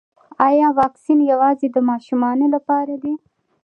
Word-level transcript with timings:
ایا 0.47 0.67
واکسین 0.79 1.19
یوازې 1.31 1.67
د 1.71 1.77
ماشومانو 1.89 2.45
لپاره 2.55 2.93
دی 3.03 3.13